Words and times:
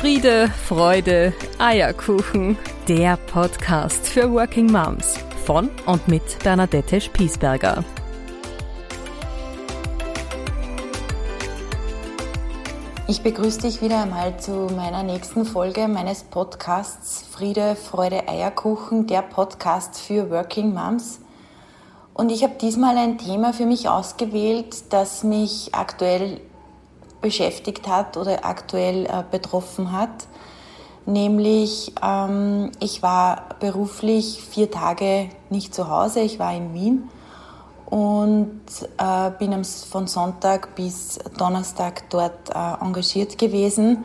Friede, 0.00 0.48
Freude, 0.48 1.34
Eierkuchen. 1.58 2.56
Der 2.88 3.18
Podcast 3.18 4.08
für 4.08 4.32
Working 4.32 4.72
Moms 4.72 5.18
von 5.44 5.68
und 5.84 6.08
mit 6.08 6.22
Bernadette 6.42 7.02
Spiesberger. 7.02 7.84
Ich 13.08 13.22
begrüße 13.22 13.60
dich 13.60 13.82
wieder 13.82 14.04
einmal 14.04 14.40
zu 14.40 14.68
meiner 14.74 15.02
nächsten 15.02 15.44
Folge 15.44 15.86
meines 15.86 16.22
Podcasts 16.22 17.22
Friede, 17.30 17.76
Freude, 17.76 18.26
Eierkuchen, 18.26 19.06
der 19.06 19.20
Podcast 19.20 20.00
für 20.00 20.30
Working 20.30 20.72
Moms. 20.72 21.20
Und 22.14 22.32
ich 22.32 22.42
habe 22.42 22.54
diesmal 22.58 22.96
ein 22.96 23.18
Thema 23.18 23.52
für 23.52 23.66
mich 23.66 23.86
ausgewählt, 23.90 24.94
das 24.94 25.24
mich 25.24 25.74
aktuell 25.74 26.40
beschäftigt 27.20 27.88
hat 27.88 28.16
oder 28.16 28.44
aktuell 28.44 29.06
äh, 29.06 29.24
betroffen 29.30 29.92
hat. 29.92 30.26
Nämlich, 31.06 31.92
ähm, 32.02 32.70
ich 32.80 33.02
war 33.02 33.44
beruflich 33.58 34.42
vier 34.42 34.70
Tage 34.70 35.30
nicht 35.48 35.74
zu 35.74 35.88
Hause, 35.88 36.20
ich 36.20 36.38
war 36.38 36.54
in 36.54 36.74
Wien 36.74 37.08
und 37.86 38.60
äh, 38.98 39.30
bin 39.38 39.64
von 39.64 40.06
Sonntag 40.06 40.74
bis 40.76 41.18
Donnerstag 41.36 42.08
dort 42.10 42.50
äh, 42.50 42.84
engagiert 42.84 43.38
gewesen. 43.38 44.04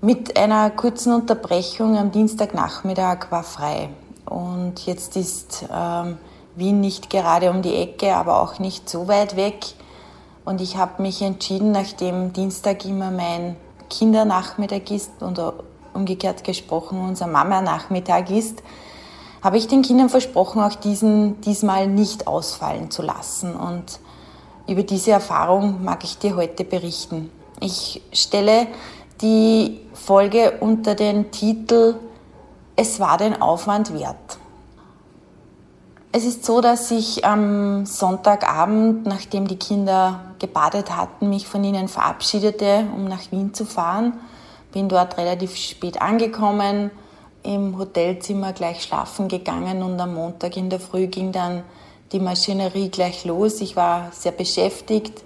Mit 0.00 0.36
einer 0.36 0.70
kurzen 0.70 1.14
Unterbrechung 1.14 1.96
am 1.96 2.10
Dienstagnachmittag 2.10 3.30
war 3.30 3.44
frei. 3.44 3.88
Und 4.26 4.84
jetzt 4.86 5.16
ist 5.16 5.64
ähm, 5.72 6.18
Wien 6.56 6.80
nicht 6.80 7.08
gerade 7.08 7.50
um 7.50 7.62
die 7.62 7.74
Ecke, 7.74 8.14
aber 8.14 8.40
auch 8.40 8.58
nicht 8.58 8.88
so 8.88 9.08
weit 9.08 9.36
weg. 9.36 9.64
Und 10.44 10.60
ich 10.60 10.76
habe 10.76 11.00
mich 11.02 11.22
entschieden, 11.22 11.72
nachdem 11.72 12.32
Dienstag 12.32 12.84
immer 12.84 13.10
mein 13.10 13.56
Kindernachmittag 13.88 14.90
ist 14.90 15.22
und 15.22 15.40
umgekehrt 15.94 16.44
gesprochen 16.44 17.00
unser 17.00 17.26
Mama-Nachmittag 17.26 18.30
ist, 18.30 18.62
habe 19.42 19.58
ich 19.58 19.68
den 19.68 19.82
Kindern 19.82 20.08
versprochen, 20.08 20.62
auch 20.62 20.74
diesen 20.74 21.40
diesmal 21.42 21.86
nicht 21.86 22.26
ausfallen 22.26 22.90
zu 22.90 23.02
lassen. 23.02 23.54
Und 23.54 24.00
über 24.66 24.82
diese 24.82 25.12
Erfahrung 25.12 25.84
mag 25.84 26.02
ich 26.04 26.18
dir 26.18 26.36
heute 26.36 26.64
berichten. 26.64 27.30
Ich 27.60 28.02
stelle 28.12 28.66
die 29.20 29.80
Folge 29.92 30.54
unter 30.60 30.94
den 30.94 31.30
Titel 31.30 31.96
Es 32.74 33.00
war 33.00 33.18
den 33.18 33.40
Aufwand 33.40 33.94
wert. 33.94 34.38
Es 36.16 36.24
ist 36.24 36.44
so, 36.44 36.60
dass 36.60 36.92
ich 36.92 37.24
am 37.24 37.86
Sonntagabend, 37.86 39.04
nachdem 39.04 39.48
die 39.48 39.56
Kinder 39.56 40.20
gebadet 40.38 40.96
hatten, 40.96 41.28
mich 41.28 41.48
von 41.48 41.64
ihnen 41.64 41.88
verabschiedete, 41.88 42.86
um 42.94 43.06
nach 43.06 43.32
Wien 43.32 43.52
zu 43.52 43.64
fahren. 43.64 44.12
Bin 44.72 44.88
dort 44.88 45.18
relativ 45.18 45.56
spät 45.56 46.00
angekommen, 46.00 46.92
im 47.42 47.76
Hotelzimmer 47.76 48.52
gleich 48.52 48.84
schlafen 48.84 49.26
gegangen 49.26 49.82
und 49.82 49.98
am 49.98 50.14
Montag 50.14 50.56
in 50.56 50.70
der 50.70 50.78
Früh 50.78 51.08
ging 51.08 51.32
dann 51.32 51.64
die 52.12 52.20
Maschinerie 52.20 52.90
gleich 52.90 53.24
los. 53.24 53.60
Ich 53.60 53.74
war 53.74 54.12
sehr 54.12 54.30
beschäftigt. 54.30 55.24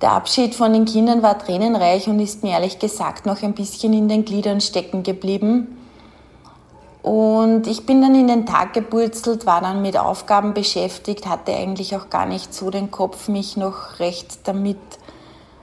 Der 0.00 0.12
Abschied 0.12 0.54
von 0.54 0.72
den 0.72 0.86
Kindern 0.86 1.22
war 1.22 1.38
tränenreich 1.38 2.08
und 2.08 2.20
ist 2.20 2.42
mir 2.42 2.52
ehrlich 2.52 2.78
gesagt 2.78 3.26
noch 3.26 3.42
ein 3.42 3.52
bisschen 3.52 3.92
in 3.92 4.08
den 4.08 4.24
Gliedern 4.24 4.62
stecken 4.62 5.02
geblieben. 5.02 5.76
Und 7.04 7.66
ich 7.66 7.84
bin 7.84 8.00
dann 8.00 8.14
in 8.14 8.28
den 8.28 8.46
Tag 8.46 8.72
gepurzelt, 8.72 9.44
war 9.44 9.60
dann 9.60 9.82
mit 9.82 9.98
Aufgaben 9.98 10.54
beschäftigt, 10.54 11.26
hatte 11.26 11.54
eigentlich 11.54 11.94
auch 11.94 12.08
gar 12.08 12.24
nicht 12.24 12.54
so 12.54 12.70
den 12.70 12.90
Kopf, 12.90 13.28
mich 13.28 13.58
noch 13.58 13.98
recht 13.98 14.48
damit 14.48 14.78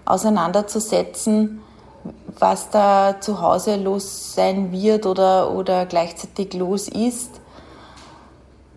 auseinanderzusetzen, 0.06 1.64
was 2.38 2.70
da 2.70 3.20
zu 3.20 3.42
Hause 3.42 3.78
los 3.78 4.36
sein 4.36 4.72
wird 4.72 5.08
oder, 5.08 5.52
oder 5.52 5.88
gleichzeitig 5.88 6.54
los 6.54 6.88
ist. 6.88 7.32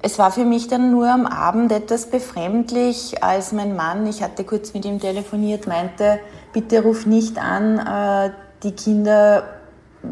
Es 0.00 0.18
war 0.18 0.30
für 0.30 0.46
mich 0.46 0.66
dann 0.66 0.90
nur 0.90 1.06
am 1.06 1.26
Abend 1.26 1.70
etwas 1.70 2.08
befremdlich, 2.08 3.22
als 3.22 3.52
mein 3.52 3.76
Mann, 3.76 4.06
ich 4.06 4.22
hatte 4.22 4.42
kurz 4.42 4.72
mit 4.72 4.86
ihm 4.86 5.00
telefoniert, 5.00 5.66
meinte, 5.66 6.18
bitte 6.54 6.82
ruf 6.82 7.04
nicht 7.04 7.36
an, 7.36 7.78
äh, 7.78 8.30
die 8.62 8.72
Kinder 8.72 9.44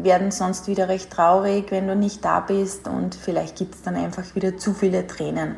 werden 0.01 0.31
sonst 0.31 0.67
wieder 0.67 0.89
recht 0.89 1.11
traurig, 1.11 1.71
wenn 1.71 1.87
du 1.87 1.95
nicht 1.95 2.25
da 2.25 2.39
bist 2.39 2.87
und 2.87 3.15
vielleicht 3.15 3.57
gibt 3.57 3.75
es 3.75 3.81
dann 3.81 3.95
einfach 3.95 4.35
wieder 4.35 4.57
zu 4.57 4.73
viele 4.73 5.05
Tränen. 5.05 5.55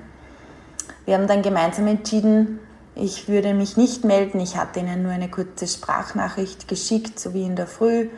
Wir 1.06 1.16
haben 1.16 1.28
dann 1.28 1.42
gemeinsam 1.42 1.88
entschieden, 1.88 2.60
ich 2.96 3.28
würde 3.28 3.54
mich 3.54 3.76
nicht 3.76 4.06
melden. 4.06 4.40
Ich 4.40 4.56
hatte 4.56 4.80
ihnen 4.80 5.04
nur 5.04 5.12
eine 5.12 5.30
kurze 5.30 5.68
Sprachnachricht 5.68 6.68
geschickt, 6.68 7.20
so 7.20 7.34
wie 7.34 7.44
in 7.44 7.56
der 7.56 7.68
Früh 7.68 8.10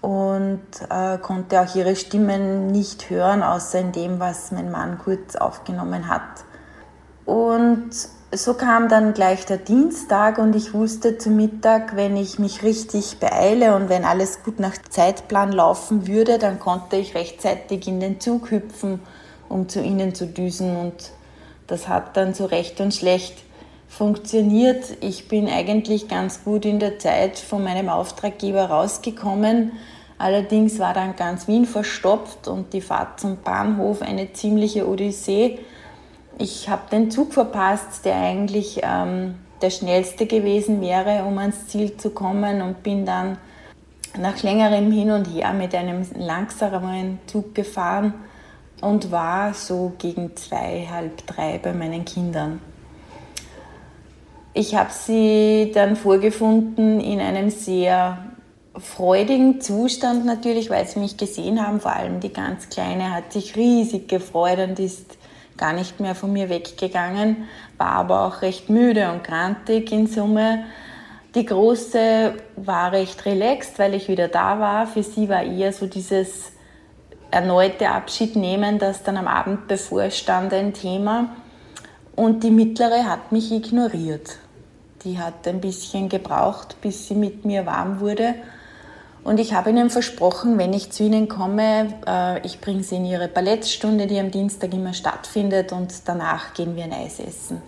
und 0.00 0.60
äh, 0.90 1.16
konnte 1.18 1.60
auch 1.60 1.74
ihre 1.74 1.96
Stimmen 1.96 2.66
nicht 2.66 3.08
hören, 3.08 3.42
außer 3.42 3.78
in 3.78 3.92
dem, 3.92 4.18
was 4.18 4.50
mein 4.50 4.70
Mann 4.70 4.98
kurz 4.98 5.36
aufgenommen 5.36 6.08
hat. 6.08 6.44
Und 7.24 7.90
so 8.34 8.54
kam 8.54 8.88
dann 8.88 9.12
gleich 9.12 9.44
der 9.44 9.58
Dienstag 9.58 10.38
und 10.38 10.56
ich 10.56 10.72
wusste 10.72 11.18
zu 11.18 11.28
Mittag, 11.28 11.96
wenn 11.96 12.16
ich 12.16 12.38
mich 12.38 12.62
richtig 12.62 13.18
beeile 13.18 13.76
und 13.76 13.90
wenn 13.90 14.04
alles 14.04 14.42
gut 14.42 14.58
nach 14.58 14.76
Zeitplan 14.88 15.52
laufen 15.52 16.06
würde, 16.06 16.38
dann 16.38 16.58
konnte 16.58 16.96
ich 16.96 17.14
rechtzeitig 17.14 17.86
in 17.86 18.00
den 18.00 18.20
Zug 18.20 18.50
hüpfen, 18.50 19.00
um 19.50 19.68
zu 19.68 19.82
ihnen 19.82 20.14
zu 20.14 20.26
düsen. 20.26 20.76
Und 20.76 21.12
das 21.66 21.88
hat 21.88 22.16
dann 22.16 22.32
so 22.32 22.46
recht 22.46 22.80
und 22.80 22.94
schlecht 22.94 23.34
funktioniert. 23.86 24.82
Ich 25.02 25.28
bin 25.28 25.46
eigentlich 25.46 26.08
ganz 26.08 26.42
gut 26.42 26.64
in 26.64 26.78
der 26.78 26.98
Zeit 26.98 27.38
von 27.38 27.62
meinem 27.62 27.90
Auftraggeber 27.90 28.64
rausgekommen. 28.64 29.72
Allerdings 30.16 30.78
war 30.78 30.94
dann 30.94 31.16
ganz 31.16 31.48
Wien 31.48 31.66
verstopft 31.66 32.48
und 32.48 32.72
die 32.72 32.80
Fahrt 32.80 33.20
zum 33.20 33.42
Bahnhof 33.42 34.00
eine 34.00 34.32
ziemliche 34.32 34.88
Odyssee. 34.88 35.58
Ich 36.38 36.68
habe 36.68 36.82
den 36.90 37.10
Zug 37.10 37.34
verpasst, 37.34 38.04
der 38.04 38.16
eigentlich 38.16 38.80
ähm, 38.82 39.36
der 39.60 39.70
schnellste 39.70 40.26
gewesen 40.26 40.80
wäre, 40.80 41.24
um 41.24 41.38
ans 41.38 41.68
Ziel 41.68 41.96
zu 41.96 42.10
kommen 42.10 42.62
und 42.62 42.82
bin 42.82 43.06
dann 43.06 43.38
nach 44.18 44.42
längerem 44.42 44.90
Hin 44.90 45.10
und 45.10 45.26
Her 45.26 45.52
mit 45.52 45.74
einem 45.74 46.04
langsameren 46.16 47.18
Zug 47.26 47.54
gefahren 47.54 48.14
und 48.80 49.10
war 49.10 49.54
so 49.54 49.92
gegen 49.98 50.36
zwei, 50.36 50.88
halb 50.90 51.26
drei 51.26 51.58
bei 51.58 51.72
meinen 51.72 52.04
Kindern. 52.04 52.60
Ich 54.54 54.74
habe 54.74 54.90
sie 54.92 55.70
dann 55.72 55.96
vorgefunden 55.96 57.00
in 57.00 57.20
einem 57.20 57.48
sehr 57.48 58.18
freudigen 58.76 59.60
Zustand 59.60 60.26
natürlich, 60.26 60.68
weil 60.68 60.86
sie 60.86 60.98
mich 60.98 61.16
gesehen 61.16 61.64
haben. 61.64 61.80
Vor 61.80 61.92
allem 61.92 62.20
die 62.20 62.32
ganz 62.32 62.68
Kleine 62.68 63.14
hat 63.14 63.32
sich 63.32 63.56
riesig 63.56 64.08
gefreut 64.08 64.58
und 64.58 64.78
ist 64.78 65.16
gar 65.56 65.72
nicht 65.72 66.00
mehr 66.00 66.14
von 66.14 66.32
mir 66.32 66.48
weggegangen, 66.48 67.48
war 67.78 67.92
aber 67.92 68.26
auch 68.26 68.42
recht 68.42 68.70
müde 68.70 69.10
und 69.10 69.24
grantig 69.24 69.92
in 69.92 70.06
Summe. 70.06 70.64
Die 71.34 71.46
Große 71.46 72.34
war 72.56 72.92
recht 72.92 73.24
relaxed, 73.24 73.78
weil 73.78 73.94
ich 73.94 74.08
wieder 74.08 74.28
da 74.28 74.58
war. 74.60 74.86
Für 74.86 75.02
sie 75.02 75.28
war 75.28 75.42
eher 75.42 75.72
so 75.72 75.86
dieses 75.86 76.52
erneute 77.30 77.88
Abschied 77.88 78.36
nehmen, 78.36 78.78
das 78.78 79.02
dann 79.02 79.16
am 79.16 79.26
Abend 79.26 79.66
bevorstand, 79.66 80.52
ein 80.52 80.74
Thema. 80.74 81.34
Und 82.14 82.44
die 82.44 82.50
Mittlere 82.50 83.08
hat 83.08 83.32
mich 83.32 83.50
ignoriert. 83.50 84.36
Die 85.04 85.18
hat 85.18 85.48
ein 85.48 85.60
bisschen 85.60 86.08
gebraucht, 86.08 86.76
bis 86.82 87.08
sie 87.08 87.14
mit 87.14 87.44
mir 87.44 87.64
warm 87.66 88.00
wurde 88.00 88.34
und 89.24 89.38
ich 89.38 89.54
habe 89.54 89.70
ihnen 89.70 89.90
versprochen, 89.90 90.58
wenn 90.58 90.72
ich 90.72 90.90
zu 90.90 91.04
ihnen 91.04 91.28
komme, 91.28 91.94
äh, 92.06 92.44
ich 92.44 92.60
bringe 92.60 92.82
sie 92.82 92.96
in 92.96 93.04
ihre 93.04 93.28
Ballettstunde, 93.28 94.06
die 94.06 94.18
am 94.18 94.30
Dienstag 94.30 94.72
immer 94.74 94.94
stattfindet, 94.94 95.72
und 95.72 95.92
danach 96.06 96.54
gehen 96.54 96.74
wir 96.74 96.84
ein 96.84 96.92
Eis 96.92 97.20
essen. 97.20 97.62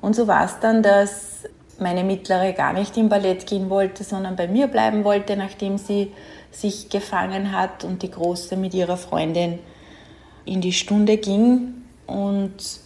Und 0.00 0.16
so 0.16 0.26
war 0.26 0.44
es 0.44 0.58
dann, 0.60 0.82
dass 0.82 1.44
meine 1.78 2.04
Mittlere 2.04 2.52
gar 2.52 2.72
nicht 2.72 2.96
im 2.96 3.08
Ballett 3.08 3.46
gehen 3.46 3.70
wollte, 3.70 4.04
sondern 4.04 4.36
bei 4.36 4.48
mir 4.48 4.66
bleiben 4.66 5.04
wollte, 5.04 5.36
nachdem 5.36 5.78
sie 5.78 6.12
sich 6.50 6.88
gefangen 6.88 7.52
hat 7.52 7.84
und 7.84 8.02
die 8.02 8.10
Große 8.10 8.56
mit 8.56 8.74
ihrer 8.74 8.96
Freundin 8.96 9.58
in 10.44 10.60
die 10.60 10.72
Stunde 10.72 11.16
ging. 11.16 11.74
Und 12.06 12.80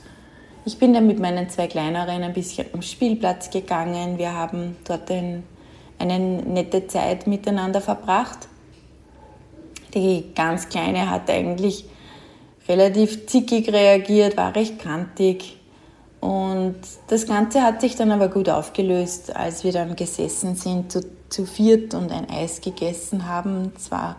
ich 0.64 0.78
bin 0.78 0.92
dann 0.92 1.06
mit 1.06 1.18
meinen 1.18 1.48
zwei 1.48 1.66
Kleineren 1.66 2.22
ein 2.22 2.32
bisschen 2.32 2.66
am 2.72 2.82
Spielplatz 2.82 3.50
gegangen. 3.50 4.18
Wir 4.18 4.32
haben 4.32 4.76
dort 4.86 5.10
ein 5.10 5.42
eine 5.98 6.18
nette 6.18 6.86
Zeit 6.86 7.26
miteinander 7.26 7.80
verbracht. 7.80 8.48
Die 9.94 10.24
ganz 10.34 10.68
Kleine 10.68 11.10
hat 11.10 11.30
eigentlich 11.30 11.84
relativ 12.68 13.26
zickig 13.26 13.72
reagiert, 13.72 14.36
war 14.36 14.54
recht 14.54 14.78
kantig. 14.78 15.58
Und 16.20 16.76
das 17.08 17.26
Ganze 17.26 17.62
hat 17.62 17.80
sich 17.80 17.96
dann 17.96 18.10
aber 18.10 18.28
gut 18.28 18.48
aufgelöst, 18.48 19.34
als 19.34 19.64
wir 19.64 19.72
dann 19.72 19.96
gesessen 19.96 20.56
sind 20.56 20.90
zu, 20.90 21.00
zu 21.28 21.46
viert 21.46 21.94
und 21.94 22.10
ein 22.10 22.28
Eis 22.28 22.60
gegessen 22.60 23.28
haben. 23.28 23.72
Es 23.76 23.90
war 23.90 24.16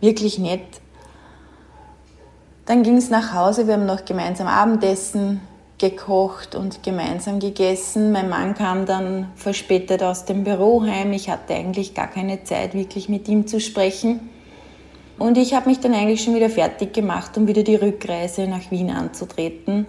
wirklich 0.00 0.38
nett. 0.38 0.80
Dann 2.64 2.82
ging 2.82 2.96
es 2.96 3.10
nach 3.10 3.34
Hause, 3.34 3.66
wir 3.66 3.74
haben 3.74 3.86
noch 3.86 4.04
gemeinsam 4.04 4.46
Abendessen 4.46 5.40
gekocht 5.82 6.54
und 6.54 6.84
gemeinsam 6.84 7.40
gegessen. 7.40 8.12
Mein 8.12 8.28
Mann 8.28 8.54
kam 8.54 8.86
dann 8.86 9.32
verspätet 9.34 10.02
aus 10.02 10.24
dem 10.24 10.44
Büro 10.44 10.82
heim. 10.82 11.12
Ich 11.12 11.28
hatte 11.28 11.54
eigentlich 11.54 11.92
gar 11.92 12.06
keine 12.06 12.44
Zeit, 12.44 12.72
wirklich 12.72 13.08
mit 13.08 13.28
ihm 13.28 13.48
zu 13.48 13.60
sprechen. 13.60 14.30
Und 15.18 15.36
ich 15.36 15.54
habe 15.54 15.68
mich 15.68 15.80
dann 15.80 15.92
eigentlich 15.92 16.22
schon 16.22 16.36
wieder 16.36 16.50
fertig 16.50 16.94
gemacht, 16.94 17.36
um 17.36 17.48
wieder 17.48 17.64
die 17.64 17.74
Rückreise 17.74 18.46
nach 18.46 18.70
Wien 18.70 18.90
anzutreten. 18.90 19.86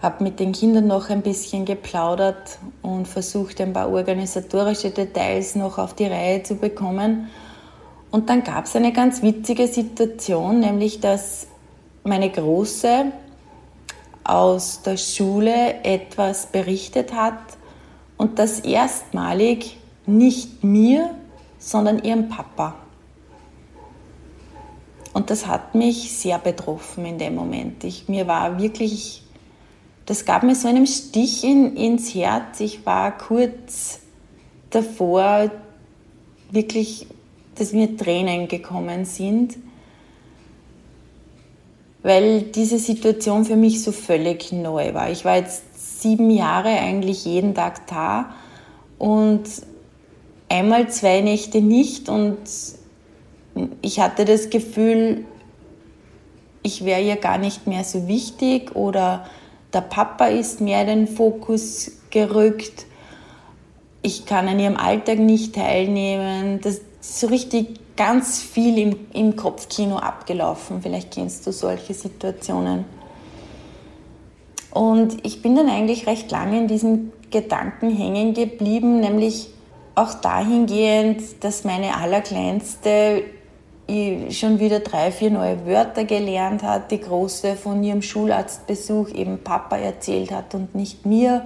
Habe 0.00 0.24
mit 0.24 0.40
den 0.40 0.52
Kindern 0.52 0.86
noch 0.86 1.10
ein 1.10 1.20
bisschen 1.20 1.66
geplaudert 1.66 2.58
und 2.80 3.06
versucht, 3.06 3.60
ein 3.60 3.74
paar 3.74 3.90
organisatorische 3.90 4.90
Details 4.90 5.54
noch 5.54 5.76
auf 5.76 5.94
die 5.94 6.06
Reihe 6.06 6.42
zu 6.42 6.56
bekommen. 6.56 7.28
Und 8.10 8.30
dann 8.30 8.42
gab 8.42 8.64
es 8.64 8.74
eine 8.74 8.92
ganz 8.92 9.22
witzige 9.22 9.68
Situation, 9.68 10.60
nämlich 10.60 11.00
dass 11.00 11.46
meine 12.04 12.30
Große 12.30 13.12
aus 14.24 14.82
der 14.82 14.96
Schule 14.96 15.82
etwas 15.84 16.46
berichtet 16.46 17.12
hat 17.12 17.38
und 18.16 18.38
das 18.38 18.60
erstmalig 18.60 19.78
nicht 20.06 20.64
mir, 20.64 21.14
sondern 21.58 22.02
ihrem 22.02 22.28
Papa. 22.28 22.74
Und 25.12 25.30
das 25.30 25.46
hat 25.46 25.74
mich 25.74 26.12
sehr 26.12 26.38
betroffen 26.38 27.04
in 27.04 27.18
dem 27.18 27.34
Moment. 27.34 27.84
Ich, 27.84 28.08
mir 28.08 28.26
war 28.26 28.58
wirklich, 28.58 29.22
das 30.06 30.24
gab 30.24 30.42
mir 30.42 30.54
so 30.54 30.68
einen 30.68 30.86
Stich 30.86 31.44
in, 31.44 31.76
ins 31.76 32.14
Herz. 32.14 32.60
Ich 32.60 32.86
war 32.86 33.16
kurz 33.16 34.00
davor, 34.70 35.50
wirklich, 36.50 37.06
dass 37.56 37.72
mir 37.72 37.96
Tränen 37.96 38.48
gekommen 38.48 39.04
sind 39.04 39.56
weil 42.02 42.42
diese 42.42 42.78
Situation 42.78 43.44
für 43.44 43.56
mich 43.56 43.82
so 43.82 43.92
völlig 43.92 44.52
neu 44.52 44.94
war. 44.94 45.10
Ich 45.10 45.24
war 45.24 45.36
jetzt 45.36 46.00
sieben 46.02 46.30
Jahre 46.30 46.68
eigentlich 46.68 47.24
jeden 47.24 47.54
Tag 47.54 47.86
da 47.86 48.34
und 48.98 49.44
einmal 50.48 50.88
zwei 50.90 51.20
Nächte 51.20 51.60
nicht 51.60 52.08
und 52.08 52.38
ich 53.82 54.00
hatte 54.00 54.24
das 54.24 54.50
Gefühl, 54.50 55.24
ich 56.62 56.84
wäre 56.84 57.02
ihr 57.02 57.16
gar 57.16 57.38
nicht 57.38 57.66
mehr 57.66 57.84
so 57.84 58.08
wichtig 58.08 58.74
oder 58.74 59.26
der 59.72 59.80
Papa 59.80 60.26
ist 60.26 60.60
mehr 60.60 60.82
in 60.82 60.86
den 60.86 61.08
Fokus 61.08 61.92
gerückt. 62.10 62.86
Ich 64.02 64.26
kann 64.26 64.48
an 64.48 64.58
ihrem 64.58 64.76
Alltag 64.76 65.18
nicht 65.18 65.54
teilnehmen. 65.54 66.60
Das 66.62 66.80
ist 67.00 67.20
so 67.20 67.28
richtig 67.28 67.80
ganz 67.96 68.40
viel 68.42 68.78
im, 68.78 68.96
im 69.12 69.36
Kopfkino 69.36 69.96
abgelaufen. 69.96 70.82
Vielleicht 70.82 71.12
kennst 71.12 71.46
du 71.46 71.52
solche 71.52 71.94
Situationen. 71.94 72.84
Und 74.70 75.24
ich 75.24 75.42
bin 75.42 75.54
dann 75.54 75.68
eigentlich 75.68 76.06
recht 76.06 76.30
lange 76.30 76.58
in 76.58 76.68
diesem 76.68 77.12
Gedanken 77.30 77.94
hängen 77.94 78.34
geblieben, 78.34 79.00
nämlich 79.00 79.48
auch 79.94 80.14
dahingehend, 80.14 81.44
dass 81.44 81.64
meine 81.64 81.96
Allerkleinste 81.96 83.24
schon 84.30 84.58
wieder 84.58 84.80
drei, 84.80 85.10
vier 85.10 85.30
neue 85.30 85.66
Wörter 85.66 86.04
gelernt 86.04 86.62
hat, 86.62 86.90
die 86.90 87.00
Große 87.00 87.56
von 87.56 87.82
ihrem 87.82 88.00
Schularztbesuch 88.00 89.10
eben 89.10 89.42
Papa 89.42 89.76
erzählt 89.76 90.30
hat 90.30 90.54
und 90.54 90.74
nicht 90.74 91.04
mir 91.04 91.44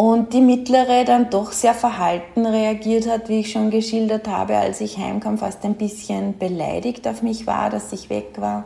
und 0.00 0.32
die 0.32 0.40
mittlere 0.40 1.04
dann 1.04 1.28
doch 1.28 1.52
sehr 1.52 1.74
verhalten 1.74 2.46
reagiert 2.46 3.06
hat, 3.06 3.28
wie 3.28 3.40
ich 3.40 3.52
schon 3.52 3.68
geschildert 3.68 4.28
habe, 4.28 4.56
als 4.56 4.80
ich 4.80 4.96
heimkam, 4.96 5.36
fast 5.36 5.62
ein 5.66 5.74
bisschen 5.74 6.38
beleidigt 6.38 7.06
auf 7.06 7.20
mich 7.20 7.46
war, 7.46 7.68
dass 7.68 7.92
ich 7.92 8.08
weg 8.08 8.36
war. 8.38 8.64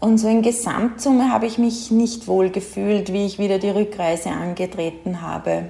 Und 0.00 0.18
so 0.18 0.28
in 0.28 0.42
Gesamtsumme 0.42 1.32
habe 1.32 1.46
ich 1.46 1.56
mich 1.56 1.90
nicht 1.90 2.28
wohl 2.28 2.50
gefühlt, 2.50 3.10
wie 3.10 3.24
ich 3.24 3.38
wieder 3.38 3.58
die 3.58 3.70
Rückreise 3.70 4.28
angetreten 4.28 5.22
habe. 5.22 5.64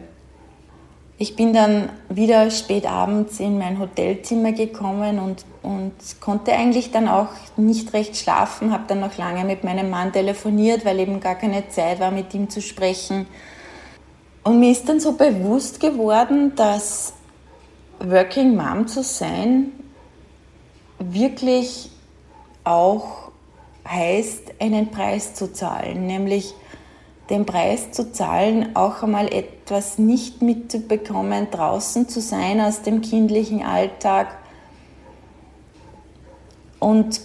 Ich 1.16 1.36
bin 1.36 1.52
dann 1.52 1.88
wieder 2.08 2.50
spät 2.50 2.90
abends 2.90 3.38
in 3.38 3.58
mein 3.58 3.78
Hotelzimmer 3.78 4.50
gekommen 4.50 5.20
und, 5.20 5.44
und 5.62 5.92
konnte 6.20 6.52
eigentlich 6.52 6.90
dann 6.90 7.06
auch 7.06 7.28
nicht 7.56 7.92
recht 7.92 8.16
schlafen, 8.16 8.72
habe 8.72 8.86
dann 8.88 8.98
noch 8.98 9.16
lange 9.18 9.44
mit 9.44 9.62
meinem 9.62 9.88
Mann 9.88 10.12
telefoniert, 10.12 10.84
weil 10.84 10.98
eben 10.98 11.20
gar 11.20 11.36
keine 11.36 11.68
Zeit 11.68 12.00
war, 12.00 12.10
mit 12.10 12.34
ihm 12.34 12.50
zu 12.50 12.60
sprechen 12.60 13.26
und 14.44 14.60
mir 14.60 14.70
ist 14.70 14.88
dann 14.88 15.00
so 15.00 15.12
bewusst 15.12 15.80
geworden, 15.80 16.54
dass 16.54 17.14
Working 17.98 18.54
Mom 18.54 18.86
zu 18.86 19.02
sein 19.02 19.72
wirklich 20.98 21.90
auch 22.62 23.30
heißt, 23.88 24.54
einen 24.60 24.90
Preis 24.90 25.34
zu 25.34 25.52
zahlen, 25.52 26.06
nämlich 26.06 26.54
den 27.30 27.46
Preis 27.46 27.92
zu 27.92 28.12
zahlen, 28.12 28.76
auch 28.76 29.02
einmal 29.02 29.32
etwas 29.32 29.98
nicht 29.98 30.42
mitzubekommen, 30.42 31.50
draußen 31.50 32.08
zu 32.08 32.20
sein 32.20 32.60
aus 32.60 32.82
dem 32.82 33.00
kindlichen 33.00 33.62
Alltag. 33.62 34.36
Und 36.78 37.20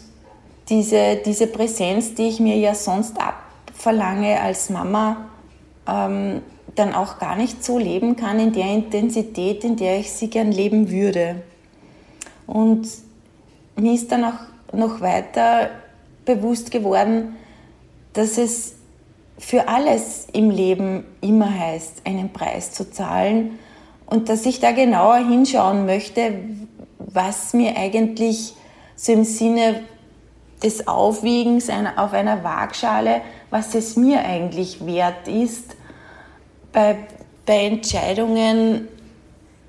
diese, 0.69 1.17
diese 1.17 1.47
Präsenz, 1.47 2.13
die 2.15 2.27
ich 2.27 2.39
mir 2.39 2.57
ja 2.57 2.75
sonst 2.75 3.17
abverlange 3.19 4.39
als 4.39 4.69
Mama, 4.69 5.25
ähm, 5.85 6.41
dann 6.79 6.95
auch 6.95 7.19
gar 7.19 7.35
nicht 7.35 7.63
so 7.63 7.77
leben 7.77 8.15
kann 8.15 8.39
in 8.39 8.53
der 8.53 8.67
Intensität, 8.67 9.63
in 9.63 9.75
der 9.75 9.99
ich 9.99 10.11
sie 10.11 10.29
gern 10.29 10.51
leben 10.51 10.89
würde. 10.89 11.41
Und 12.47 12.87
mir 13.75 13.93
ist 13.93 14.11
dann 14.11 14.23
auch 14.23 14.73
noch 14.73 15.01
weiter 15.01 15.69
bewusst 16.25 16.71
geworden, 16.71 17.35
dass 18.13 18.37
es 18.37 18.75
für 19.37 19.67
alles 19.67 20.27
im 20.33 20.49
Leben 20.49 21.05
immer 21.21 21.57
heißt, 21.57 22.01
einen 22.05 22.31
Preis 22.31 22.71
zu 22.71 22.89
zahlen 22.91 23.59
und 24.05 24.29
dass 24.29 24.45
ich 24.45 24.59
da 24.59 24.71
genauer 24.71 25.17
hinschauen 25.17 25.85
möchte, 25.85 26.33
was 26.97 27.53
mir 27.53 27.77
eigentlich 27.77 28.53
so 28.95 29.13
im 29.13 29.23
Sinne 29.23 29.81
des 30.63 30.87
Aufwiegens 30.87 31.69
auf 31.95 32.13
einer 32.13 32.43
Waagschale, 32.43 33.21
was 33.49 33.75
es 33.75 33.95
mir 33.95 34.25
eigentlich 34.25 34.85
wert 34.85 35.27
ist, 35.27 35.75
bei, 36.79 36.95
bei 37.45 37.65
Entscheidungen 37.65 38.87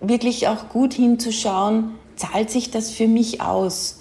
wirklich 0.01 0.47
auch 0.47 0.69
gut 0.69 0.95
hinzuschauen, 0.95 1.97
zahlt 2.15 2.51
sich 2.51 2.71
das 2.71 2.93
für 2.93 3.09
mich 3.09 3.41
aus? 3.41 4.01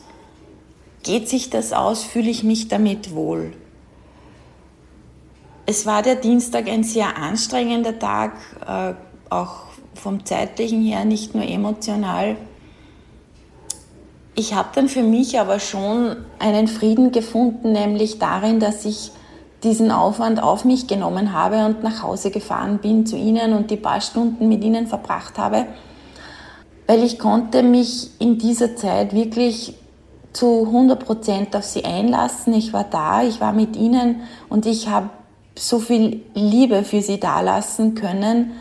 Geht 1.01 1.27
sich 1.27 1.49
das 1.49 1.73
aus? 1.73 2.03
Fühle 2.03 2.29
ich 2.29 2.43
mich 2.43 2.67
damit 2.67 3.15
wohl? 3.15 3.53
Es 5.65 5.87
war 5.87 6.03
der 6.03 6.17
Dienstag 6.17 6.67
ein 6.67 6.83
sehr 6.83 7.17
anstrengender 7.17 7.97
Tag, 7.97 8.33
äh, 8.67 8.93
auch 9.31 9.63
vom 9.95 10.23
zeitlichen 10.23 10.83
her, 10.83 11.03
nicht 11.03 11.33
nur 11.33 11.45
emotional. 11.45 12.35
Ich 14.35 14.53
habe 14.53 14.69
dann 14.75 14.87
für 14.87 15.03
mich 15.03 15.39
aber 15.39 15.59
schon 15.59 16.15
einen 16.37 16.67
Frieden 16.67 17.11
gefunden, 17.11 17.71
nämlich 17.71 18.19
darin, 18.19 18.59
dass 18.59 18.85
ich 18.85 19.11
diesen 19.63 19.91
Aufwand 19.91 20.41
auf 20.41 20.63
mich 20.65 20.87
genommen 20.87 21.33
habe 21.33 21.65
und 21.65 21.83
nach 21.83 22.01
Hause 22.01 22.31
gefahren 22.31 22.79
bin 22.79 23.05
zu 23.05 23.17
ihnen 23.17 23.53
und 23.53 23.71
die 23.71 23.77
paar 23.77 24.01
Stunden 24.01 24.47
mit 24.47 24.63
ihnen 24.63 24.87
verbracht 24.87 25.37
habe, 25.37 25.65
weil 26.87 27.03
ich 27.03 27.19
konnte 27.19 27.61
mich 27.61 28.09
in 28.19 28.37
dieser 28.37 28.75
Zeit 28.75 29.13
wirklich 29.13 29.75
zu 30.31 30.65
100 30.65 31.03
Prozent 31.03 31.55
auf 31.55 31.65
sie 31.65 31.83
einlassen. 31.83 32.53
Ich 32.53 32.71
war 32.71 32.85
da, 32.85 33.23
ich 33.23 33.41
war 33.41 33.51
mit 33.51 33.75
ihnen 33.75 34.21
und 34.47 34.65
ich 34.65 34.87
habe 34.87 35.09
so 35.57 35.79
viel 35.79 36.21
Liebe 36.33 36.83
für 36.83 37.01
sie 37.01 37.19
dalassen 37.19 37.95
können 37.95 38.51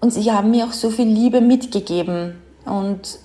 und 0.00 0.12
sie 0.12 0.32
haben 0.32 0.50
mir 0.50 0.64
auch 0.64 0.72
so 0.72 0.90
viel 0.90 1.08
Liebe 1.08 1.40
mitgegeben 1.40 2.40
und 2.64 3.18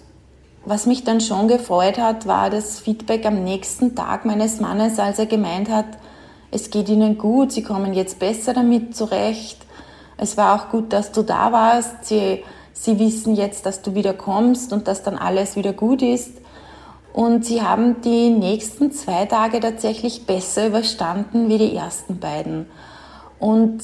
was 0.65 0.85
mich 0.85 1.03
dann 1.03 1.21
schon 1.21 1.47
gefreut 1.47 1.97
hat, 1.97 2.27
war 2.27 2.49
das 2.49 2.79
Feedback 2.79 3.25
am 3.25 3.43
nächsten 3.43 3.95
Tag 3.95 4.25
meines 4.25 4.59
Mannes, 4.59 4.99
als 4.99 5.17
er 5.17 5.25
gemeint 5.25 5.69
hat, 5.69 5.85
es 6.51 6.69
geht 6.69 6.89
ihnen 6.89 7.17
gut, 7.17 7.51
sie 7.51 7.63
kommen 7.63 7.93
jetzt 7.93 8.19
besser 8.19 8.53
damit 8.53 8.95
zurecht. 8.95 9.57
Es 10.17 10.35
war 10.35 10.55
auch 10.55 10.69
gut, 10.69 10.91
dass 10.93 11.11
du 11.11 11.21
da 11.21 11.51
warst. 11.51 12.05
Sie, 12.05 12.43
sie 12.73 12.99
wissen 12.99 13.35
jetzt, 13.35 13.65
dass 13.65 13.81
du 13.81 13.95
wieder 13.95 14.13
kommst 14.13 14.73
und 14.73 14.87
dass 14.87 15.03
dann 15.03 15.17
alles 15.17 15.55
wieder 15.55 15.73
gut 15.73 16.01
ist. 16.01 16.33
Und 17.13 17.45
sie 17.45 17.61
haben 17.61 18.01
die 18.01 18.29
nächsten 18.29 18.91
zwei 18.91 19.25
Tage 19.25 19.59
tatsächlich 19.59 20.25
besser 20.25 20.67
überstanden 20.67 21.49
wie 21.49 21.57
die 21.57 21.75
ersten 21.75 22.19
beiden. 22.19 22.67
Und 23.39 23.83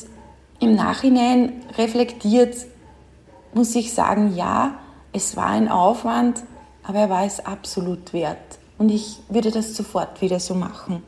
im 0.59 0.75
Nachhinein 0.75 1.61
reflektiert 1.77 2.55
muss 3.53 3.75
ich 3.75 3.93
sagen, 3.93 4.35
ja, 4.35 4.75
es 5.13 5.37
war 5.37 5.47
ein 5.47 5.69
Aufwand, 5.69 6.43
aber 6.83 6.99
er 6.99 7.09
war 7.09 7.25
es 7.25 7.45
absolut 7.45 8.13
wert. 8.13 8.37
Und 8.77 8.89
ich 8.89 9.19
würde 9.29 9.51
das 9.51 9.75
sofort 9.75 10.21
wieder 10.21 10.39
so 10.39 10.53
machen. 10.53 11.03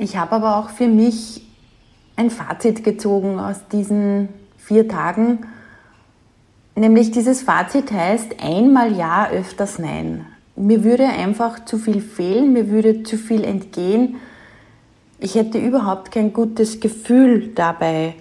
Ich 0.00 0.16
habe 0.16 0.36
aber 0.36 0.56
auch 0.56 0.70
für 0.70 0.86
mich 0.86 1.42
ein 2.14 2.30
Fazit 2.30 2.84
gezogen 2.84 3.40
aus 3.40 3.66
diesen 3.72 4.28
vier 4.56 4.86
Tagen. 4.86 5.40
Nämlich 6.76 7.10
dieses 7.10 7.42
Fazit 7.42 7.90
heißt 7.90 8.36
einmal 8.40 8.96
ja, 8.96 9.28
öfters 9.28 9.80
nein. 9.80 10.24
Mir 10.54 10.84
würde 10.84 11.04
einfach 11.04 11.64
zu 11.64 11.78
viel 11.78 12.00
fehlen, 12.00 12.52
mir 12.52 12.70
würde 12.70 13.02
zu 13.02 13.16
viel 13.16 13.42
entgehen. 13.42 14.16
Ich 15.18 15.34
hätte 15.34 15.58
überhaupt 15.58 16.12
kein 16.12 16.32
gutes 16.32 16.78
Gefühl 16.78 17.48
dabei, 17.48 18.14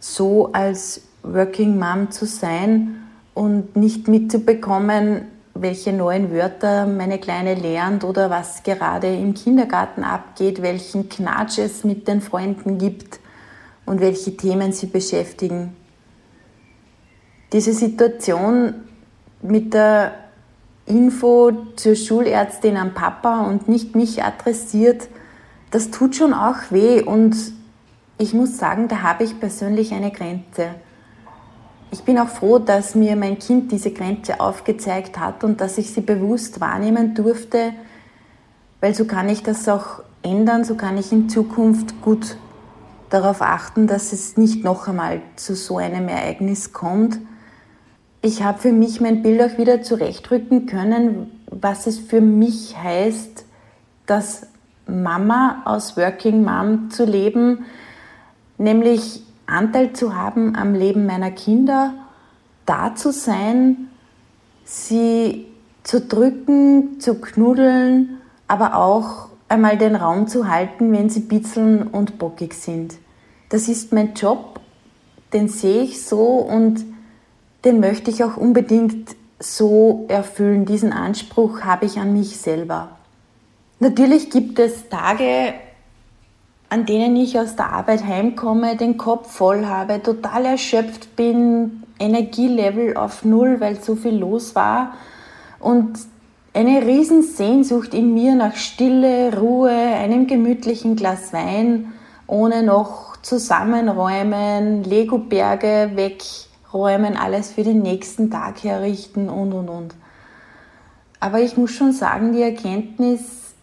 so 0.00 0.52
als 0.52 1.02
Working 1.22 1.78
Mom 1.78 2.10
zu 2.10 2.26
sein 2.26 2.96
und 3.32 3.76
nicht 3.76 4.08
mitzubekommen, 4.08 5.26
welche 5.54 5.92
neuen 5.92 6.32
Wörter 6.32 6.86
meine 6.86 7.18
Kleine 7.18 7.54
lernt 7.54 8.02
oder 8.02 8.28
was 8.28 8.64
gerade 8.64 9.06
im 9.14 9.34
Kindergarten 9.34 10.02
abgeht, 10.02 10.62
welchen 10.62 11.08
Knatsch 11.08 11.58
es 11.58 11.84
mit 11.84 12.08
den 12.08 12.20
Freunden 12.20 12.76
gibt 12.78 13.20
und 13.86 14.00
welche 14.00 14.36
Themen 14.36 14.72
sie 14.72 14.86
beschäftigen. 14.86 15.76
Diese 17.52 17.72
Situation 17.72 18.74
mit 19.42 19.74
der 19.74 20.12
Info 20.86 21.52
zur 21.76 21.94
Schulärztin 21.94 22.76
am 22.76 22.92
Papa 22.94 23.42
und 23.42 23.68
nicht 23.68 23.94
mich 23.94 24.24
adressiert, 24.24 25.08
das 25.70 25.90
tut 25.90 26.16
schon 26.16 26.34
auch 26.34 26.70
weh 26.70 27.00
und 27.00 27.36
ich 28.18 28.34
muss 28.34 28.58
sagen, 28.58 28.88
da 28.88 29.02
habe 29.02 29.24
ich 29.24 29.38
persönlich 29.38 29.92
eine 29.92 30.10
Grenze. 30.10 30.74
Ich 31.94 32.02
bin 32.02 32.18
auch 32.18 32.26
froh, 32.26 32.58
dass 32.58 32.96
mir 32.96 33.14
mein 33.14 33.38
Kind 33.38 33.70
diese 33.70 33.92
Grenze 33.92 34.40
aufgezeigt 34.40 35.16
hat 35.16 35.44
und 35.44 35.60
dass 35.60 35.78
ich 35.78 35.92
sie 35.92 36.00
bewusst 36.00 36.60
wahrnehmen 36.60 37.14
durfte, 37.14 37.72
weil 38.80 38.96
so 38.96 39.04
kann 39.04 39.28
ich 39.28 39.44
das 39.44 39.68
auch 39.68 40.02
ändern, 40.20 40.64
so 40.64 40.74
kann 40.74 40.98
ich 40.98 41.12
in 41.12 41.28
Zukunft 41.28 42.02
gut 42.02 42.36
darauf 43.10 43.42
achten, 43.42 43.86
dass 43.86 44.12
es 44.12 44.36
nicht 44.36 44.64
noch 44.64 44.88
einmal 44.88 45.22
zu 45.36 45.54
so 45.54 45.78
einem 45.78 46.08
Ereignis 46.08 46.72
kommt. 46.72 47.20
Ich 48.22 48.42
habe 48.42 48.58
für 48.58 48.72
mich 48.72 49.00
mein 49.00 49.22
Bild 49.22 49.40
auch 49.40 49.56
wieder 49.56 49.82
zurechtrücken 49.82 50.66
können, 50.66 51.30
was 51.46 51.86
es 51.86 52.00
für 52.00 52.20
mich 52.20 52.76
heißt, 52.76 53.44
dass 54.06 54.48
Mama 54.88 55.62
aus 55.64 55.96
Working 55.96 56.42
Mom 56.42 56.90
zu 56.90 57.04
leben, 57.04 57.66
nämlich 58.58 59.22
Anteil 59.46 59.92
zu 59.92 60.14
haben 60.14 60.56
am 60.56 60.74
Leben 60.74 61.06
meiner 61.06 61.30
Kinder, 61.30 61.94
da 62.66 62.94
zu 62.94 63.12
sein, 63.12 63.88
sie 64.64 65.46
zu 65.82 66.00
drücken, 66.00 67.00
zu 67.00 67.20
knuddeln, 67.20 68.20
aber 68.48 68.76
auch 68.76 69.28
einmal 69.48 69.76
den 69.76 69.96
Raum 69.96 70.26
zu 70.26 70.48
halten, 70.48 70.92
wenn 70.92 71.10
sie 71.10 71.20
bitzeln 71.20 71.82
und 71.86 72.18
bockig 72.18 72.54
sind. 72.54 72.94
Das 73.50 73.68
ist 73.68 73.92
mein 73.92 74.14
Job, 74.14 74.60
den 75.32 75.48
sehe 75.48 75.82
ich 75.82 76.04
so 76.04 76.22
und 76.22 76.84
den 77.64 77.80
möchte 77.80 78.10
ich 78.10 78.24
auch 78.24 78.36
unbedingt 78.36 79.14
so 79.38 80.06
erfüllen. 80.08 80.64
Diesen 80.64 80.92
Anspruch 80.92 81.62
habe 81.62 81.86
ich 81.86 81.98
an 81.98 82.12
mich 82.12 82.38
selber. 82.38 82.96
Natürlich 83.80 84.30
gibt 84.30 84.58
es 84.58 84.88
Tage, 84.88 85.54
an 86.74 86.86
denen 86.86 87.14
ich 87.14 87.38
aus 87.38 87.54
der 87.54 87.72
Arbeit 87.72 88.04
heimkomme, 88.04 88.76
den 88.76 88.96
Kopf 88.96 89.30
voll 89.30 89.64
habe, 89.64 90.02
total 90.02 90.44
erschöpft 90.44 91.14
bin, 91.14 91.84
Energielevel 92.00 92.96
auf 92.96 93.24
Null, 93.24 93.60
weil 93.60 93.80
so 93.80 93.94
viel 93.94 94.16
los 94.16 94.56
war 94.56 94.94
und 95.60 95.96
eine 96.52 96.84
Riesensehnsucht 96.84 97.94
in 97.94 98.12
mir 98.12 98.34
nach 98.34 98.56
Stille, 98.56 99.38
Ruhe, 99.38 99.70
einem 99.70 100.26
gemütlichen 100.26 100.96
Glas 100.96 101.32
Wein, 101.32 101.92
ohne 102.26 102.64
noch 102.64 103.18
zusammenräumen, 103.18 104.82
Lego-Berge 104.82 105.92
wegräumen, 105.94 107.16
alles 107.16 107.52
für 107.52 107.62
den 107.62 107.82
nächsten 107.82 108.32
Tag 108.32 108.64
herrichten 108.64 109.28
und 109.28 109.52
und 109.52 109.68
und. 109.68 109.94
Aber 111.20 111.38
ich 111.38 111.56
muss 111.56 111.70
schon 111.70 111.92
sagen, 111.92 112.32
die 112.32 112.42
Erkenntnis, 112.42 113.54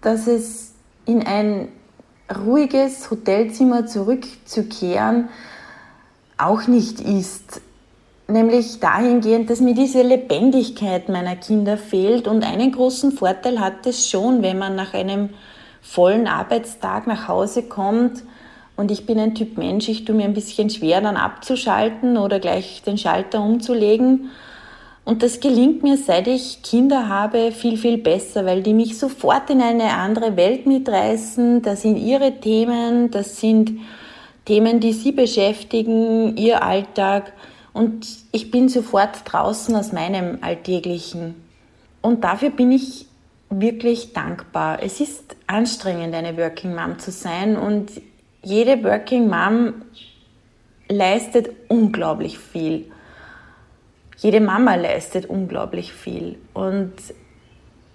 dass 0.00 0.26
es 0.26 0.72
in 1.04 1.24
ein 1.24 1.68
ruhiges 2.34 3.10
Hotelzimmer 3.10 3.86
zurückzukehren 3.86 5.28
auch 6.38 6.66
nicht 6.66 7.00
ist. 7.00 7.60
Nämlich 8.28 8.80
dahingehend, 8.80 9.50
dass 9.50 9.60
mir 9.60 9.74
diese 9.74 10.02
Lebendigkeit 10.02 11.08
meiner 11.08 11.36
Kinder 11.36 11.78
fehlt. 11.78 12.26
Und 12.26 12.44
einen 12.44 12.72
großen 12.72 13.12
Vorteil 13.12 13.60
hat 13.60 13.86
es 13.86 14.10
schon, 14.10 14.42
wenn 14.42 14.58
man 14.58 14.74
nach 14.74 14.94
einem 14.94 15.30
vollen 15.80 16.26
Arbeitstag 16.26 17.06
nach 17.06 17.28
Hause 17.28 17.62
kommt. 17.62 18.24
Und 18.76 18.90
ich 18.90 19.06
bin 19.06 19.18
ein 19.18 19.34
Typ 19.34 19.56
Mensch, 19.56 19.88
ich 19.88 20.04
tue 20.04 20.14
mir 20.14 20.24
ein 20.24 20.34
bisschen 20.34 20.68
schwer, 20.68 21.00
dann 21.00 21.16
abzuschalten 21.16 22.18
oder 22.18 22.40
gleich 22.40 22.82
den 22.82 22.98
Schalter 22.98 23.40
umzulegen. 23.40 24.30
Und 25.06 25.22
das 25.22 25.38
gelingt 25.38 25.84
mir, 25.84 25.96
seit 25.96 26.26
ich 26.26 26.62
Kinder 26.62 27.08
habe, 27.08 27.52
viel, 27.52 27.76
viel 27.76 27.96
besser, 27.96 28.44
weil 28.44 28.60
die 28.64 28.74
mich 28.74 28.98
sofort 28.98 29.48
in 29.50 29.60
eine 29.60 29.94
andere 29.94 30.36
Welt 30.36 30.66
mitreißen. 30.66 31.62
Das 31.62 31.82
sind 31.82 31.96
ihre 31.96 32.40
Themen, 32.40 33.12
das 33.12 33.40
sind 33.40 33.78
Themen, 34.46 34.80
die 34.80 34.92
sie 34.92 35.12
beschäftigen, 35.12 36.36
ihr 36.36 36.60
Alltag. 36.60 37.32
Und 37.72 38.04
ich 38.32 38.50
bin 38.50 38.68
sofort 38.68 39.20
draußen 39.24 39.76
aus 39.76 39.92
meinem 39.92 40.38
Alltäglichen. 40.40 41.36
Und 42.02 42.24
dafür 42.24 42.50
bin 42.50 42.72
ich 42.72 43.06
wirklich 43.48 44.12
dankbar. 44.12 44.82
Es 44.82 44.98
ist 44.98 45.36
anstrengend, 45.46 46.16
eine 46.16 46.36
Working 46.36 46.74
Mom 46.74 46.98
zu 46.98 47.12
sein 47.12 47.56
und 47.56 47.92
jede 48.42 48.82
Working 48.82 49.28
Mom 49.28 49.82
leistet 50.88 51.50
unglaublich 51.68 52.40
viel 52.40 52.86
jede 54.16 54.40
Mama 54.40 54.74
leistet 54.74 55.26
unglaublich 55.26 55.92
viel. 55.92 56.38
Und 56.54 56.92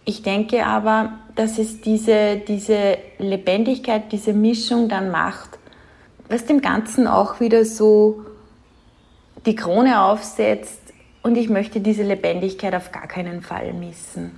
ich 0.06 0.24
denke 0.24 0.66
aber, 0.66 1.14
dass 1.36 1.58
es 1.58 1.82
diese, 1.82 2.38
diese 2.48 2.98
Lebendigkeit, 3.18 4.12
diese 4.12 4.34
Mischung 4.34 4.90
dann 4.90 5.12
macht, 5.12 5.58
was 6.30 6.46
dem 6.46 6.62
Ganzen 6.62 7.08
auch 7.08 7.40
wieder 7.40 7.66
so 7.66 8.26
die 9.46 9.56
Krone 9.56 10.02
aufsetzt. 10.02 10.80
Und 11.24 11.38
ich 11.38 11.50
möchte 11.50 11.82
diese 11.82 12.04
Lebendigkeit 12.04 12.74
auf 12.74 12.92
gar 12.92 13.08
keinen 13.08 13.42
Fall 13.42 13.74
missen. 13.74 14.32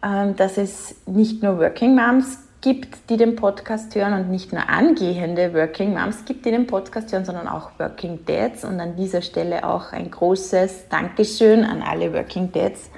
ähm, 0.02 0.36
dass 0.36 0.58
es 0.58 0.96
nicht 1.06 1.42
nur 1.42 1.58
Working 1.58 1.94
Moms 1.94 2.38
gibt, 2.60 3.10
die 3.10 3.16
den 3.16 3.36
Podcast 3.36 3.94
hören 3.94 4.12
und 4.12 4.30
nicht 4.30 4.52
nur 4.52 4.68
angehende 4.68 5.54
Working 5.54 5.94
Moms 5.94 6.24
gibt, 6.24 6.44
die 6.46 6.50
den 6.50 6.66
Podcast 6.66 7.12
hören, 7.12 7.24
sondern 7.24 7.46
auch 7.48 7.70
Working 7.78 8.20
Dads. 8.26 8.64
Und 8.64 8.80
an 8.80 8.96
dieser 8.96 9.22
Stelle 9.22 9.64
auch 9.64 9.92
ein 9.92 10.10
großes 10.10 10.88
Dankeschön 10.88 11.64
an 11.64 11.82
alle 11.82 12.12
Working 12.12 12.50
Dads, 12.50 12.90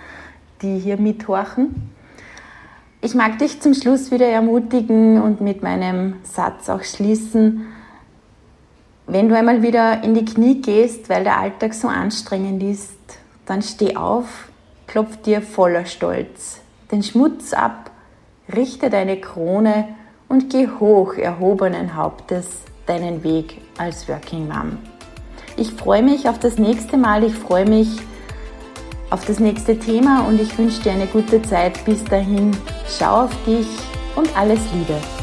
die 0.62 0.78
hier 0.78 0.96
mithorchen. 0.96 1.92
Ich 3.00 3.14
mag 3.14 3.38
dich 3.38 3.60
zum 3.60 3.74
Schluss 3.74 4.10
wieder 4.10 4.26
ermutigen 4.26 5.20
und 5.20 5.40
mit 5.40 5.62
meinem 5.62 6.14
Satz 6.24 6.68
auch 6.68 6.82
schließen, 6.82 7.66
wenn 9.08 9.28
du 9.28 9.36
einmal 9.36 9.62
wieder 9.62 10.04
in 10.04 10.14
die 10.14 10.24
Knie 10.24 10.62
gehst, 10.62 11.08
weil 11.08 11.24
der 11.24 11.38
Alltag 11.38 11.74
so 11.74 11.88
anstrengend 11.88 12.62
ist, 12.62 12.92
dann 13.46 13.62
steh 13.62 13.96
auf, 13.96 14.48
klopf 14.86 15.16
dir 15.22 15.42
voller 15.42 15.86
Stolz 15.86 16.60
den 16.90 17.02
Schmutz 17.02 17.52
ab, 17.52 17.90
richte 18.54 18.90
deine 18.90 19.20
Krone 19.20 19.88
und 20.28 20.50
geh 20.50 20.68
hoch 20.80 21.14
erhobenen 21.14 21.94
Hauptes 21.94 22.48
deinen 22.86 23.22
Weg 23.22 23.60
als 23.76 24.08
Working 24.08 24.48
Mom. 24.48 24.78
Ich 25.56 25.72
freue 25.72 26.02
mich 26.02 26.28
auf 26.28 26.38
das 26.38 26.58
nächste 26.58 26.96
Mal, 26.96 27.24
ich 27.24 27.34
freue 27.34 27.68
mich 27.68 27.88
auf 29.10 29.24
das 29.24 29.40
nächste 29.40 29.78
Thema 29.78 30.26
und 30.26 30.40
ich 30.40 30.56
wünsche 30.56 30.82
dir 30.82 30.92
eine 30.92 31.06
gute 31.06 31.42
Zeit. 31.42 31.84
Bis 31.84 32.04
dahin, 32.04 32.56
schau 32.86 33.24
auf 33.24 33.44
dich 33.44 33.66
und 34.16 34.36
alles 34.36 34.60
Liebe. 34.72 35.17